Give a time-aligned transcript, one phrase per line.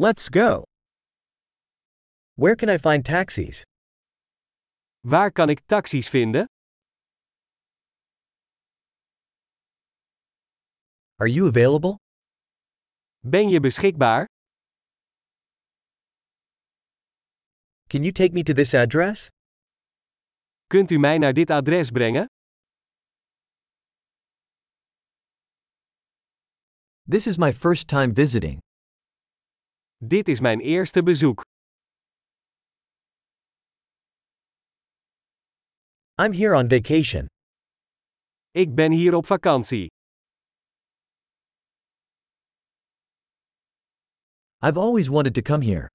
[0.00, 0.62] Let's go.
[2.36, 3.64] Where can I find taxis?
[5.00, 6.46] Waar kan ik taxis vinden?
[11.16, 11.96] Are you available?
[13.24, 14.26] Ben je beschikbaar?
[17.88, 19.28] Can you take me to this address?
[20.66, 22.26] Kunt u mij naar dit adres brengen?
[27.10, 28.67] This is my first time visiting.
[30.00, 31.42] Dit is mijn eerste bezoek.
[36.20, 37.26] I'm here on vacation.
[38.50, 39.86] Ik ben hier op vakantie.
[44.60, 45.88] I've always wanted to come here.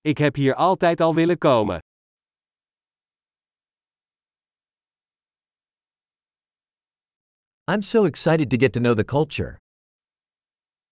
[0.00, 1.78] Ik heb hier altijd al willen komen.
[7.66, 9.63] I'm so excited to get to know the culture.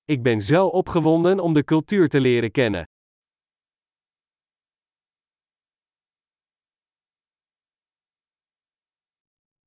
[0.05, 2.84] Ik ben zo opgewonden om de cultuur te leren kennen.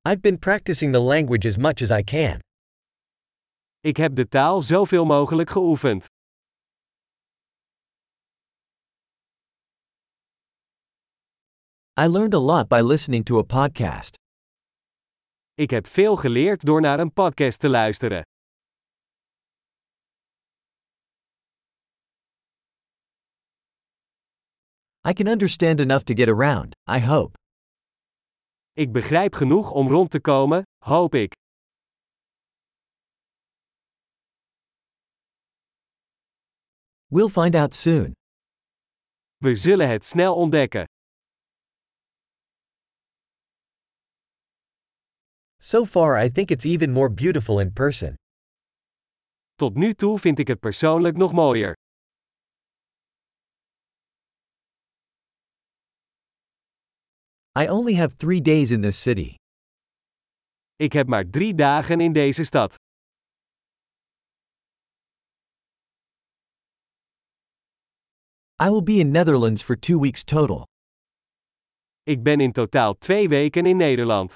[0.07, 2.39] I've been practicing the language as much as I can.
[3.79, 6.05] Ik heb de taal zoveel mogelijk geoefend.
[11.99, 14.15] I learned a lot by listening to a podcast.
[15.53, 18.23] Ik heb veel geleerd door naar een podcast te luisteren.
[25.07, 27.37] I can understand enough to get around, I hope.
[28.73, 31.33] Ik begrijp genoeg om rond te komen, hoop ik.
[37.05, 38.13] We'll find out soon.
[39.37, 40.85] We zullen het snel ontdekken.
[45.61, 48.15] So far, I think it's even more beautiful in person.
[49.55, 51.73] Tot nu toe vind ik het persoonlijk nog mooier.
[57.57, 59.35] I only have three days in this city.
[60.75, 62.75] Ik heb maar drie dagen in deze stad.
[68.63, 70.65] I will be in Netherlands for two weeks total.
[72.03, 74.35] Ik ben in totaal twee weken in Nederland.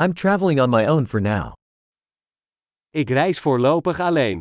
[0.00, 1.52] I'm traveling on my own for now.
[2.90, 4.40] Ik reis voorlopig alleen.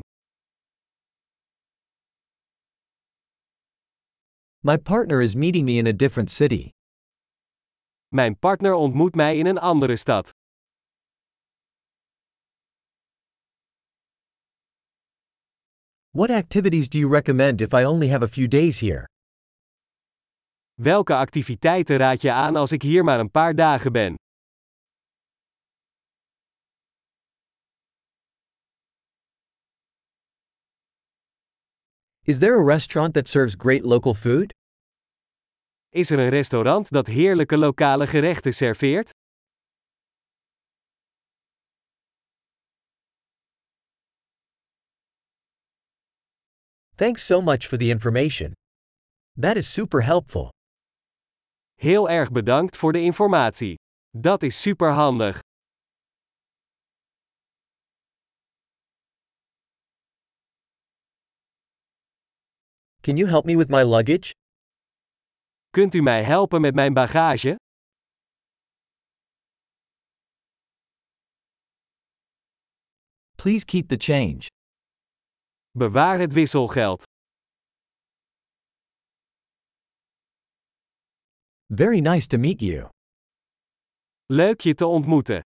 [4.66, 6.70] My partner is meeting me in a different city.
[8.08, 10.32] Mijn partner ontmoet mij in een andere stad.
[16.12, 19.06] What activities do you recommend if I only have a few days here?
[20.74, 24.16] Welke activiteiten raad je aan als ik hier maar een paar dagen ben?
[32.26, 34.54] Is there a restaurant that serves great local food?
[35.90, 39.10] Is er een restaurant dat heerlijke lokale gerechten serveert?
[46.96, 48.54] Thanks so much for the information.
[49.40, 50.50] That is super helpful.
[51.74, 53.76] Heel erg bedankt voor de informatie.
[54.18, 55.40] Dat is superhandig.
[63.04, 64.32] Can you help me with my luggage?
[65.70, 67.56] Kunt u mij helpen met mijn bagage?
[73.36, 74.48] Please keep the change.
[75.72, 77.04] Bewaar het wisselgeld.
[81.66, 82.90] Very nice to meet you.
[84.26, 85.42] Leuk je te ontmoeten.